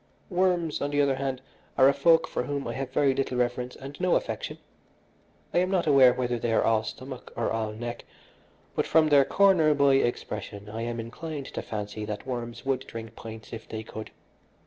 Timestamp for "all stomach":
6.63-7.31